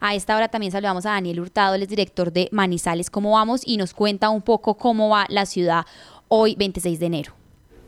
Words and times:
A 0.00 0.14
esta 0.14 0.36
hora 0.36 0.48
también 0.48 0.70
saludamos 0.70 1.06
a 1.06 1.10
Daniel 1.10 1.40
Hurtado, 1.40 1.74
el 1.74 1.86
director 1.86 2.32
de 2.32 2.48
Manizales. 2.52 3.10
¿Cómo 3.10 3.32
vamos? 3.32 3.62
Y 3.64 3.76
nos 3.76 3.94
cuenta 3.94 4.30
un 4.30 4.42
poco 4.42 4.74
cómo 4.74 5.08
va 5.08 5.26
la 5.28 5.44
ciudad 5.44 5.86
hoy, 6.28 6.54
26 6.56 7.00
de 7.00 7.06
enero. 7.06 7.32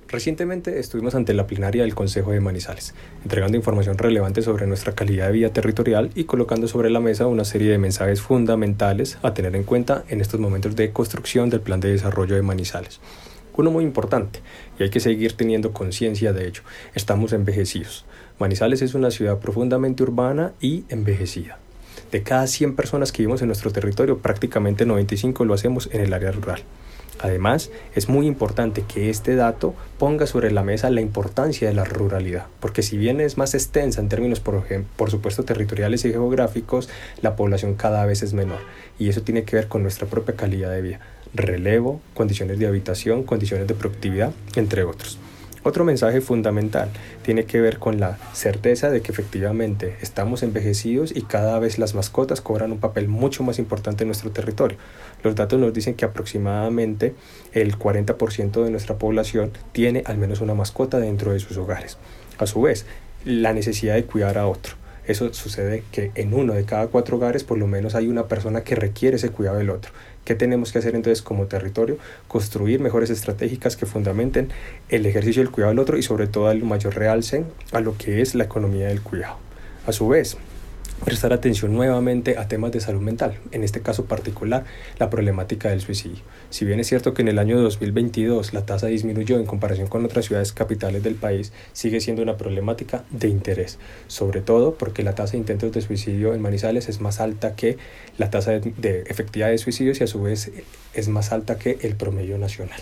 Recientemente 0.08 0.80
estuvimos 0.80 1.14
ante 1.14 1.34
la 1.34 1.46
plenaria 1.46 1.84
del 1.84 1.94
Consejo 1.94 2.32
de 2.32 2.40
Manizales, 2.40 2.96
entregando 3.22 3.56
información 3.56 3.96
relevante 3.96 4.42
sobre 4.42 4.66
nuestra 4.66 4.92
calidad 4.92 5.26
de 5.26 5.32
vida 5.32 5.52
territorial 5.52 6.10
y 6.16 6.24
colocando 6.24 6.66
sobre 6.66 6.90
la 6.90 6.98
mesa 6.98 7.28
una 7.28 7.44
serie 7.44 7.70
de 7.70 7.78
mensajes 7.78 8.20
fundamentales 8.20 9.18
a 9.22 9.34
tener 9.34 9.54
en 9.54 9.62
cuenta 9.62 10.02
en 10.08 10.20
estos 10.20 10.40
momentos 10.40 10.74
de 10.74 10.90
construcción 10.90 11.48
del 11.48 11.60
plan 11.60 11.78
de 11.78 11.92
desarrollo 11.92 12.34
de 12.34 12.42
Manizales. 12.42 12.98
Uno 13.56 13.70
muy 13.70 13.84
importante, 13.84 14.40
y 14.80 14.82
hay 14.82 14.90
que 14.90 14.98
seguir 14.98 15.34
teniendo 15.34 15.72
conciencia 15.72 16.32
de 16.32 16.48
ello, 16.48 16.62
estamos 16.94 17.32
envejecidos. 17.32 18.04
Manizales 18.40 18.82
es 18.82 18.94
una 18.94 19.12
ciudad 19.12 19.38
profundamente 19.38 20.02
urbana 20.02 20.54
y 20.60 20.84
envejecida. 20.88 21.60
De 22.12 22.22
cada 22.22 22.46
100 22.46 22.74
personas 22.74 23.12
que 23.12 23.22
vivimos 23.22 23.40
en 23.40 23.48
nuestro 23.48 23.70
territorio, 23.70 24.18
prácticamente 24.18 24.84
95 24.84 25.44
lo 25.44 25.54
hacemos 25.54 25.88
en 25.92 26.00
el 26.00 26.12
área 26.12 26.32
rural. 26.32 26.62
Además, 27.22 27.70
es 27.94 28.08
muy 28.08 28.26
importante 28.26 28.82
que 28.82 29.10
este 29.10 29.36
dato 29.36 29.74
ponga 29.98 30.26
sobre 30.26 30.50
la 30.50 30.64
mesa 30.64 30.90
la 30.90 31.02
importancia 31.02 31.68
de 31.68 31.74
la 31.74 31.84
ruralidad, 31.84 32.46
porque 32.60 32.82
si 32.82 32.96
bien 32.96 33.20
es 33.20 33.36
más 33.36 33.54
extensa 33.54 34.00
en 34.00 34.08
términos, 34.08 34.40
por, 34.40 34.64
por 34.96 35.10
supuesto, 35.10 35.44
territoriales 35.44 36.04
y 36.04 36.10
geográficos, 36.10 36.88
la 37.20 37.36
población 37.36 37.74
cada 37.74 38.06
vez 38.06 38.22
es 38.22 38.32
menor, 38.32 38.60
y 38.98 39.10
eso 39.10 39.22
tiene 39.22 39.44
que 39.44 39.56
ver 39.56 39.68
con 39.68 39.82
nuestra 39.82 40.06
propia 40.08 40.34
calidad 40.34 40.70
de 40.70 40.80
vida, 40.80 41.00
relevo, 41.34 42.00
condiciones 42.14 42.58
de 42.58 42.66
habitación, 42.66 43.22
condiciones 43.22 43.68
de 43.68 43.74
productividad, 43.74 44.32
entre 44.56 44.84
otros. 44.84 45.18
Otro 45.62 45.84
mensaje 45.84 46.22
fundamental 46.22 46.88
tiene 47.22 47.44
que 47.44 47.60
ver 47.60 47.78
con 47.78 48.00
la 48.00 48.16
certeza 48.32 48.88
de 48.88 49.02
que 49.02 49.12
efectivamente 49.12 49.96
estamos 50.00 50.42
envejecidos 50.42 51.14
y 51.14 51.20
cada 51.20 51.58
vez 51.58 51.78
las 51.78 51.94
mascotas 51.94 52.40
cobran 52.40 52.72
un 52.72 52.78
papel 52.78 53.08
mucho 53.08 53.42
más 53.42 53.58
importante 53.58 54.04
en 54.04 54.08
nuestro 54.08 54.30
territorio. 54.30 54.78
Los 55.22 55.34
datos 55.34 55.60
nos 55.60 55.74
dicen 55.74 55.96
que 55.96 56.06
aproximadamente 56.06 57.14
el 57.52 57.78
40% 57.78 58.64
de 58.64 58.70
nuestra 58.70 58.96
población 58.96 59.52
tiene 59.72 60.02
al 60.06 60.16
menos 60.16 60.40
una 60.40 60.54
mascota 60.54 60.98
dentro 60.98 61.32
de 61.32 61.40
sus 61.40 61.58
hogares. 61.58 61.98
A 62.38 62.46
su 62.46 62.62
vez, 62.62 62.86
la 63.26 63.52
necesidad 63.52 63.96
de 63.96 64.04
cuidar 64.04 64.38
a 64.38 64.46
otro. 64.46 64.79
Eso 65.10 65.34
sucede 65.34 65.82
que 65.90 66.12
en 66.14 66.32
uno 66.32 66.52
de 66.52 66.64
cada 66.64 66.86
cuatro 66.86 67.16
hogares 67.16 67.42
por 67.42 67.58
lo 67.58 67.66
menos 67.66 67.96
hay 67.96 68.06
una 68.06 68.28
persona 68.28 68.62
que 68.62 68.76
requiere 68.76 69.16
ese 69.16 69.30
cuidado 69.30 69.58
del 69.58 69.70
otro. 69.70 69.90
¿Qué 70.24 70.36
tenemos 70.36 70.70
que 70.70 70.78
hacer 70.78 70.94
entonces 70.94 71.20
como 71.20 71.46
territorio? 71.46 71.98
Construir 72.28 72.78
mejores 72.78 73.10
estratégicas 73.10 73.76
que 73.76 73.86
fundamenten 73.86 74.50
el 74.88 75.04
ejercicio 75.06 75.42
del 75.42 75.50
cuidado 75.50 75.72
del 75.72 75.80
otro 75.80 75.98
y 75.98 76.04
sobre 76.04 76.28
todo 76.28 76.46
al 76.46 76.62
mayor 76.62 76.94
realce 76.94 77.42
a 77.72 77.80
lo 77.80 77.98
que 77.98 78.20
es 78.20 78.36
la 78.36 78.44
economía 78.44 78.86
del 78.86 79.02
cuidado. 79.02 79.38
A 79.84 79.90
su 79.90 80.06
vez, 80.06 80.36
prestar 81.04 81.32
atención 81.32 81.72
nuevamente 81.72 82.36
a 82.38 82.48
temas 82.48 82.72
de 82.72 82.80
salud 82.80 83.00
mental, 83.00 83.38
en 83.52 83.64
este 83.64 83.80
caso 83.80 84.04
particular 84.04 84.64
la 84.98 85.10
problemática 85.10 85.70
del 85.70 85.80
suicidio. 85.80 86.20
Si 86.50 86.64
bien 86.64 86.80
es 86.80 86.88
cierto 86.88 87.14
que 87.14 87.22
en 87.22 87.28
el 87.28 87.38
año 87.38 87.60
2022 87.60 88.52
la 88.52 88.66
tasa 88.66 88.86
disminuyó 88.86 89.38
en 89.38 89.46
comparación 89.46 89.88
con 89.88 90.04
otras 90.04 90.26
ciudades 90.26 90.52
capitales 90.52 91.02
del 91.02 91.14
país, 91.14 91.52
sigue 91.72 92.00
siendo 92.00 92.22
una 92.22 92.36
problemática 92.36 93.04
de 93.10 93.28
interés, 93.28 93.78
sobre 94.08 94.40
todo 94.40 94.74
porque 94.74 95.02
la 95.02 95.14
tasa 95.14 95.32
de 95.32 95.38
intentos 95.38 95.72
de 95.72 95.80
suicidio 95.80 96.34
en 96.34 96.42
Manizales 96.42 96.88
es 96.88 97.00
más 97.00 97.20
alta 97.20 97.54
que 97.54 97.78
la 98.18 98.30
tasa 98.30 98.52
de, 98.52 98.72
de 98.76 99.02
efectividad 99.02 99.50
de 99.50 99.58
suicidios 99.58 100.00
y 100.00 100.04
a 100.04 100.06
su 100.06 100.22
vez 100.22 100.52
es 100.94 101.08
más 101.08 101.32
alta 101.32 101.58
que 101.58 101.78
el 101.82 101.96
promedio 101.96 102.38
nacional. 102.38 102.80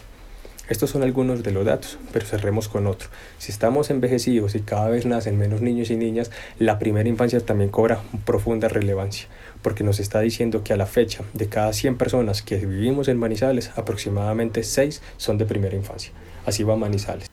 Estos 0.69 0.91
son 0.91 1.03
algunos 1.03 1.43
de 1.43 1.51
los 1.51 1.65
datos, 1.65 1.99
pero 2.13 2.27
cerremos 2.27 2.69
con 2.69 2.87
otro. 2.87 3.09
Si 3.39 3.51
estamos 3.51 3.89
envejecidos 3.89 4.55
y 4.55 4.61
cada 4.61 4.89
vez 4.89 5.07
nacen 5.07 5.39
menos 5.39 5.63
niños 5.63 5.89
y 5.89 5.97
niñas, 5.97 6.31
la 6.59 6.79
primera 6.79 7.09
infancia 7.09 7.41
también 7.41 7.71
cobra 7.71 8.03
profunda 8.27 8.69
relevancia, 8.69 9.29
porque 9.63 9.83
nos 9.83 9.99
está 9.99 10.21
diciendo 10.21 10.63
que 10.63 10.75
a 10.75 10.77
la 10.77 10.85
fecha 10.85 11.25
de 11.33 11.49
cada 11.49 11.73
100 11.73 11.97
personas 11.97 12.43
que 12.43 12.57
vivimos 12.57 13.09
en 13.09 13.17
Manizales, 13.17 13.71
aproximadamente 13.77 14.63
6 14.63 15.01
son 15.17 15.39
de 15.39 15.47
primera 15.47 15.75
infancia. 15.75 16.13
Así 16.45 16.65
va 16.65 16.77
Manizales. 16.77 17.28